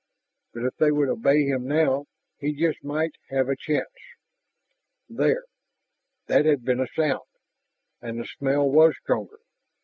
But 0.51 0.63
if 0.65 0.75
they 0.77 0.89
would 0.91 1.09
obey 1.09 1.45
him 1.45 1.67
now, 1.67 2.07
he 2.39 2.53
just 2.53 2.83
might 2.83 3.11
have 3.29 3.47
a 3.49 3.55
chance. 3.55 3.85
There! 5.07 5.43
That 6.25 6.45
had 6.45 6.65
been 6.65 6.79
a 6.79 6.87
sound, 6.87 7.29
and 8.01 8.19
the 8.19 8.25
smell 8.25 8.67
was 8.67 8.95
stronger. 8.99 9.41